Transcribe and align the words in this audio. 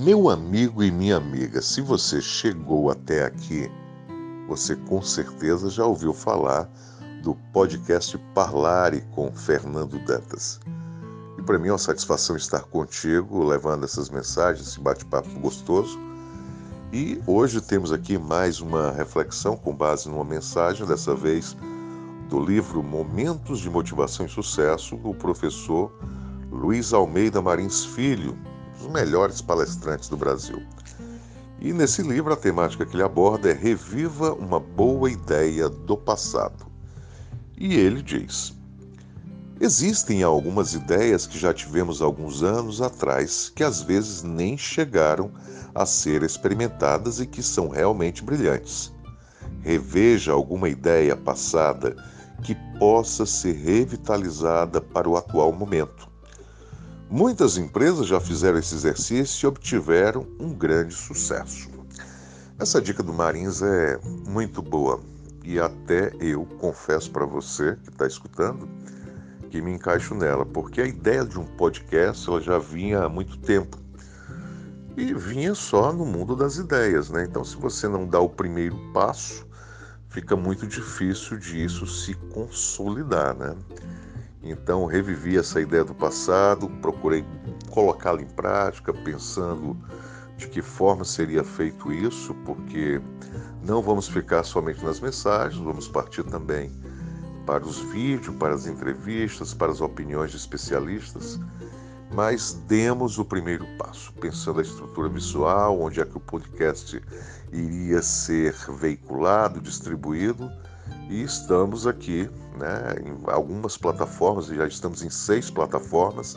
Meu 0.00 0.30
amigo 0.30 0.80
e 0.84 0.92
minha 0.92 1.16
amiga, 1.16 1.60
se 1.60 1.80
você 1.80 2.20
chegou 2.20 2.88
até 2.88 3.24
aqui, 3.24 3.68
você 4.46 4.76
com 4.76 5.02
certeza 5.02 5.68
já 5.68 5.84
ouviu 5.84 6.12
falar 6.14 6.70
do 7.24 7.34
podcast 7.52 8.16
Parlare 8.32 9.00
com 9.10 9.32
Fernando 9.32 9.98
Dantas. 10.04 10.60
E 11.36 11.42
para 11.42 11.58
mim 11.58 11.66
é 11.66 11.72
uma 11.72 11.78
satisfação 11.78 12.36
estar 12.36 12.60
contigo, 12.60 13.42
levando 13.42 13.82
essas 13.82 14.08
mensagens, 14.08 14.68
esse 14.68 14.80
bate-papo 14.80 15.30
gostoso. 15.40 15.98
E 16.92 17.20
hoje 17.26 17.60
temos 17.60 17.90
aqui 17.90 18.16
mais 18.16 18.60
uma 18.60 18.92
reflexão 18.92 19.56
com 19.56 19.74
base 19.74 20.08
numa 20.08 20.24
mensagem, 20.24 20.86
dessa 20.86 21.12
vez 21.12 21.56
do 22.28 22.38
livro 22.38 22.84
Momentos 22.84 23.58
de 23.58 23.68
Motivação 23.68 24.26
e 24.26 24.28
Sucesso, 24.28 24.96
do 24.96 25.12
professor 25.12 25.92
Luiz 26.52 26.92
Almeida 26.92 27.42
Marins 27.42 27.84
Filho, 27.84 28.38
dos 28.78 28.88
melhores 28.88 29.40
palestrantes 29.40 30.08
do 30.08 30.16
Brasil. 30.16 30.62
E 31.60 31.72
nesse 31.72 32.02
livro 32.02 32.32
a 32.32 32.36
temática 32.36 32.86
que 32.86 32.94
ele 32.94 33.02
aborda 33.02 33.50
é 33.50 33.52
Reviva 33.52 34.32
uma 34.32 34.60
boa 34.60 35.10
ideia 35.10 35.68
do 35.68 35.96
passado. 35.96 36.66
E 37.56 37.74
ele 37.74 38.00
diz: 38.00 38.54
Existem 39.60 40.22
algumas 40.22 40.74
ideias 40.74 41.26
que 41.26 41.36
já 41.36 41.52
tivemos 41.52 42.00
alguns 42.00 42.44
anos 42.44 42.80
atrás 42.80 43.50
que 43.52 43.64
às 43.64 43.82
vezes 43.82 44.22
nem 44.22 44.56
chegaram 44.56 45.32
a 45.74 45.84
ser 45.84 46.22
experimentadas 46.22 47.18
e 47.18 47.26
que 47.26 47.42
são 47.42 47.68
realmente 47.68 48.22
brilhantes. 48.22 48.92
Reveja 49.62 50.32
alguma 50.32 50.68
ideia 50.68 51.16
passada 51.16 51.96
que 52.44 52.54
possa 52.78 53.26
ser 53.26 53.54
revitalizada 53.54 54.80
para 54.80 55.08
o 55.08 55.16
atual 55.16 55.52
momento. 55.52 56.07
Muitas 57.10 57.56
empresas 57.56 58.06
já 58.06 58.20
fizeram 58.20 58.58
esse 58.58 58.74
exercício 58.74 59.46
e 59.46 59.48
obtiveram 59.48 60.26
um 60.38 60.52
grande 60.52 60.92
sucesso. 60.92 61.70
Essa 62.58 62.82
dica 62.82 63.02
do 63.02 63.14
Marins 63.14 63.62
é 63.62 63.98
muito 64.26 64.60
boa 64.60 65.00
e 65.42 65.58
até 65.58 66.12
eu 66.20 66.44
confesso 66.58 67.10
para 67.10 67.24
você 67.24 67.76
que 67.82 67.88
está 67.88 68.06
escutando 68.06 68.68
que 69.48 69.62
me 69.62 69.72
encaixo 69.72 70.14
nela, 70.14 70.44
porque 70.44 70.82
a 70.82 70.86
ideia 70.86 71.24
de 71.24 71.38
um 71.38 71.46
podcast 71.46 72.28
ela 72.28 72.42
já 72.42 72.58
vinha 72.58 73.04
há 73.04 73.08
muito 73.08 73.38
tempo 73.38 73.78
e 74.94 75.14
vinha 75.14 75.54
só 75.54 75.90
no 75.90 76.04
mundo 76.04 76.36
das 76.36 76.56
ideias, 76.56 77.08
né? 77.08 77.24
Então, 77.24 77.42
se 77.42 77.56
você 77.56 77.88
não 77.88 78.06
dá 78.06 78.20
o 78.20 78.28
primeiro 78.28 78.76
passo, 78.92 79.46
fica 80.08 80.36
muito 80.36 80.66
difícil 80.66 81.38
disso 81.38 81.86
se 81.86 82.12
consolidar, 82.34 83.34
né? 83.34 83.56
Então, 84.42 84.86
revivi 84.86 85.36
essa 85.36 85.60
ideia 85.60 85.84
do 85.84 85.94
passado, 85.94 86.68
procurei 86.80 87.24
colocá-la 87.70 88.22
em 88.22 88.26
prática, 88.26 88.92
pensando 88.92 89.76
de 90.36 90.46
que 90.46 90.62
forma 90.62 91.04
seria 91.04 91.42
feito 91.42 91.92
isso, 91.92 92.32
porque 92.44 93.00
não 93.64 93.82
vamos 93.82 94.08
ficar 94.08 94.44
somente 94.44 94.84
nas 94.84 95.00
mensagens, 95.00 95.60
vamos 95.60 95.88
partir 95.88 96.22
também 96.22 96.72
para 97.44 97.64
os 97.64 97.78
vídeos, 97.78 98.36
para 98.36 98.54
as 98.54 98.66
entrevistas, 98.66 99.52
para 99.52 99.72
as 99.72 99.80
opiniões 99.80 100.30
de 100.30 100.36
especialistas, 100.36 101.40
mas 102.12 102.52
demos 102.66 103.18
o 103.18 103.24
primeiro 103.24 103.66
passo, 103.76 104.12
pensando 104.14 104.60
a 104.60 104.62
estrutura 104.62 105.08
visual, 105.08 105.80
onde 105.80 106.00
é 106.00 106.04
que 106.04 106.16
o 106.16 106.20
podcast 106.20 107.02
iria 107.52 108.00
ser 108.00 108.54
veiculado, 108.78 109.60
distribuído, 109.60 110.50
e 111.08 111.22
estamos 111.22 111.86
aqui 111.86 112.28
né, 112.58 112.96
em 113.04 113.30
algumas 113.30 113.76
plataformas, 113.76 114.46
já 114.46 114.66
estamos 114.66 115.02
em 115.02 115.10
seis 115.10 115.50
plataformas, 115.50 116.36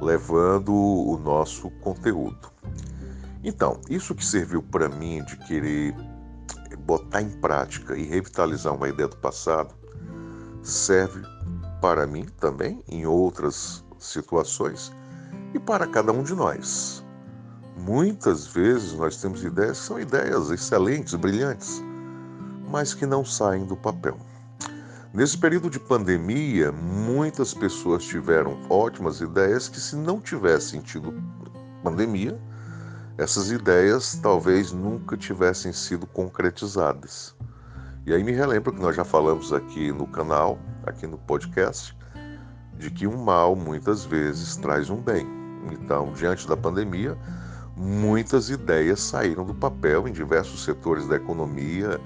levando 0.00 0.72
o 0.74 1.18
nosso 1.18 1.70
conteúdo. 1.80 2.50
Então, 3.42 3.80
isso 3.88 4.14
que 4.14 4.24
serviu 4.24 4.62
para 4.62 4.88
mim 4.88 5.24
de 5.24 5.36
querer 5.38 5.94
botar 6.86 7.22
em 7.22 7.30
prática 7.30 7.96
e 7.96 8.04
revitalizar 8.04 8.74
uma 8.74 8.88
ideia 8.88 9.08
do 9.08 9.16
passado, 9.16 9.74
serve 10.62 11.22
para 11.80 12.06
mim 12.06 12.26
também 12.40 12.82
em 12.88 13.06
outras 13.06 13.84
situações 13.98 14.92
e 15.54 15.58
para 15.58 15.86
cada 15.86 16.12
um 16.12 16.22
de 16.22 16.34
nós. 16.34 17.04
Muitas 17.76 18.46
vezes 18.46 18.94
nós 18.94 19.16
temos 19.20 19.44
ideias 19.44 19.78
são 19.78 20.00
ideias 20.00 20.50
excelentes, 20.50 21.14
brilhantes, 21.14 21.82
mas 22.68 22.94
que 22.94 23.06
não 23.06 23.24
saem 23.24 23.64
do 23.64 23.76
papel. 23.76 24.16
Nesse 25.12 25.38
período 25.38 25.70
de 25.70 25.80
pandemia, 25.80 26.70
muitas 26.70 27.54
pessoas 27.54 28.04
tiveram 28.04 28.58
ótimas 28.68 29.20
ideias 29.20 29.68
que, 29.68 29.80
se 29.80 29.96
não 29.96 30.20
tivessem 30.20 30.80
tido 30.80 31.14
pandemia, 31.82 32.38
essas 33.16 33.50
ideias 33.50 34.18
talvez 34.22 34.72
nunca 34.72 35.16
tivessem 35.16 35.72
sido 35.72 36.06
concretizadas. 36.06 37.34
E 38.04 38.12
aí 38.12 38.22
me 38.22 38.32
relembro 38.32 38.72
que 38.72 38.80
nós 38.80 38.94
já 38.94 39.04
falamos 39.04 39.52
aqui 39.52 39.90
no 39.90 40.06
canal, 40.06 40.58
aqui 40.84 41.06
no 41.06 41.16
podcast, 41.16 41.96
de 42.78 42.90
que 42.90 43.06
um 43.06 43.16
mal 43.16 43.56
muitas 43.56 44.04
vezes 44.04 44.56
traz 44.56 44.90
um 44.90 45.00
bem. 45.00 45.26
Então, 45.72 46.12
diante 46.12 46.46
da 46.46 46.56
pandemia, 46.56 47.16
muitas 47.74 48.50
ideias 48.50 49.00
saíram 49.00 49.44
do 49.44 49.54
papel 49.54 50.06
em 50.06 50.12
diversos 50.12 50.62
setores 50.62 51.08
da 51.08 51.16
economia 51.16 51.98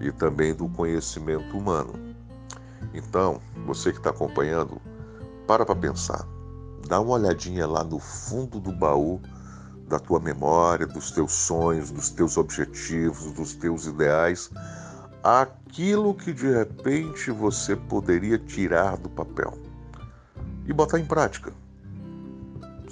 e 0.00 0.12
também 0.12 0.54
do 0.54 0.68
conhecimento 0.68 1.56
humano. 1.56 1.92
Então, 2.92 3.40
você 3.66 3.90
que 3.90 3.98
está 3.98 4.10
acompanhando, 4.10 4.80
para 5.46 5.64
para 5.64 5.76
pensar. 5.76 6.26
Dá 6.86 7.00
uma 7.00 7.14
olhadinha 7.14 7.66
lá 7.66 7.82
no 7.82 7.98
fundo 7.98 8.60
do 8.60 8.72
baú 8.72 9.20
da 9.88 9.98
tua 9.98 10.20
memória, 10.20 10.86
dos 10.86 11.10
teus 11.10 11.32
sonhos, 11.32 11.90
dos 11.90 12.10
teus 12.10 12.36
objetivos, 12.36 13.32
dos 13.32 13.54
teus 13.54 13.86
ideais, 13.86 14.50
aquilo 15.22 16.14
que 16.14 16.32
de 16.32 16.50
repente 16.50 17.30
você 17.30 17.76
poderia 17.76 18.38
tirar 18.38 18.96
do 18.96 19.08
papel 19.08 19.58
e 20.66 20.72
botar 20.72 20.98
em 20.98 21.04
prática. 21.04 21.52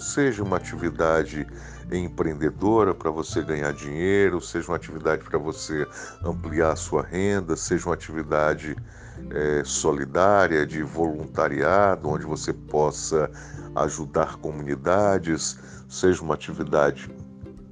Seja 0.02 0.42
uma 0.42 0.56
atividade 0.56 1.46
empreendedora 1.92 2.92
para 2.92 3.08
você 3.08 3.40
ganhar 3.40 3.72
dinheiro, 3.72 4.40
seja 4.40 4.68
uma 4.68 4.76
atividade 4.76 5.22
para 5.22 5.38
você 5.38 5.86
ampliar 6.24 6.72
a 6.72 6.76
sua 6.76 7.02
renda, 7.02 7.56
seja 7.56 7.86
uma 7.86 7.94
atividade 7.94 8.76
é, 9.30 9.62
solidária 9.64 10.66
de 10.66 10.82
voluntariado, 10.82 12.08
onde 12.08 12.26
você 12.26 12.52
possa 12.52 13.30
ajudar 13.76 14.38
comunidades, 14.38 15.56
seja 15.88 16.20
uma 16.20 16.34
atividade 16.34 17.08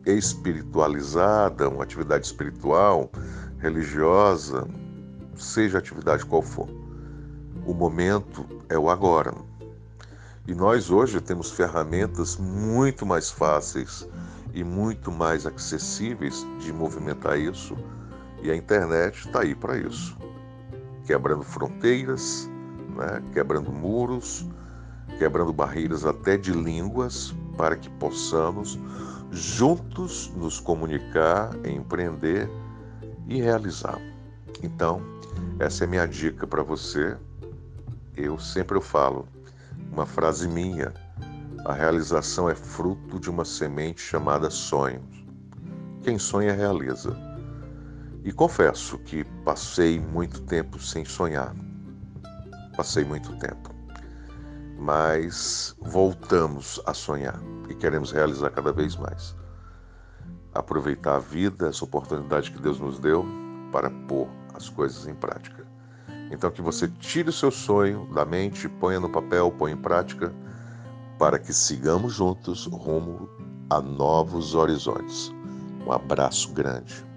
espiritualizada, 0.06 1.68
uma 1.68 1.82
atividade 1.82 2.26
espiritual, 2.26 3.10
religiosa, 3.58 4.68
seja 5.34 5.78
a 5.78 5.80
atividade 5.80 6.24
qual 6.24 6.42
for. 6.42 6.68
O 7.66 7.74
momento 7.74 8.46
é 8.68 8.78
o 8.78 8.88
agora. 8.88 9.49
E 10.50 10.54
nós 10.54 10.90
hoje 10.90 11.20
temos 11.20 11.52
ferramentas 11.52 12.36
muito 12.36 13.06
mais 13.06 13.30
fáceis 13.30 14.04
e 14.52 14.64
muito 14.64 15.12
mais 15.12 15.46
acessíveis 15.46 16.44
de 16.58 16.72
movimentar 16.72 17.38
isso, 17.38 17.76
e 18.42 18.50
a 18.50 18.56
internet 18.56 19.28
está 19.28 19.42
aí 19.42 19.54
para 19.54 19.78
isso 19.78 20.18
quebrando 21.06 21.44
fronteiras, 21.44 22.50
né? 22.96 23.22
quebrando 23.32 23.70
muros, 23.70 24.44
quebrando 25.20 25.52
barreiras 25.52 26.04
até 26.04 26.36
de 26.36 26.50
línguas, 26.50 27.32
para 27.56 27.76
que 27.76 27.88
possamos 27.88 28.76
juntos 29.30 30.32
nos 30.34 30.58
comunicar, 30.58 31.54
empreender 31.64 32.50
e 33.28 33.40
realizar. 33.40 34.00
Então, 34.64 35.00
essa 35.60 35.84
é 35.84 35.86
minha 35.86 36.06
dica 36.06 36.44
para 36.44 36.64
você. 36.64 37.16
Eu 38.16 38.36
sempre 38.36 38.76
eu 38.76 38.82
falo 38.82 39.28
uma 39.92 40.06
frase 40.06 40.48
minha: 40.48 40.92
a 41.64 41.72
realização 41.72 42.48
é 42.48 42.54
fruto 42.54 43.18
de 43.18 43.28
uma 43.28 43.44
semente 43.44 44.00
chamada 44.00 44.50
sonhos. 44.50 45.24
Quem 46.02 46.18
sonha 46.18 46.54
realiza. 46.54 47.16
E 48.24 48.32
confesso 48.32 48.98
que 48.98 49.24
passei 49.44 49.98
muito 49.98 50.42
tempo 50.42 50.78
sem 50.78 51.04
sonhar. 51.04 51.54
Passei 52.76 53.04
muito 53.04 53.36
tempo. 53.38 53.74
Mas 54.78 55.76
voltamos 55.80 56.80
a 56.86 56.94
sonhar 56.94 57.38
e 57.68 57.74
queremos 57.74 58.12
realizar 58.12 58.50
cada 58.50 58.72
vez 58.72 58.96
mais. 58.96 59.36
Aproveitar 60.54 61.16
a 61.16 61.18
vida, 61.18 61.68
essa 61.68 61.84
oportunidade 61.84 62.50
que 62.50 62.60
Deus 62.60 62.80
nos 62.80 62.98
deu 62.98 63.24
para 63.70 63.90
pôr 63.90 64.28
as 64.54 64.68
coisas 64.68 65.06
em 65.06 65.14
prática. 65.14 65.69
Então 66.30 66.50
que 66.50 66.62
você 66.62 66.86
tire 66.86 67.28
o 67.28 67.32
seu 67.32 67.50
sonho 67.50 68.08
da 68.14 68.24
mente, 68.24 68.68
ponha 68.68 69.00
no 69.00 69.10
papel, 69.10 69.50
ponha 69.50 69.74
em 69.74 69.76
prática, 69.76 70.32
para 71.18 71.38
que 71.38 71.52
sigamos 71.52 72.14
juntos 72.14 72.66
rumo 72.66 73.28
a 73.68 73.80
novos 73.80 74.54
horizontes. 74.54 75.32
Um 75.86 75.92
abraço 75.92 76.52
grande. 76.52 77.09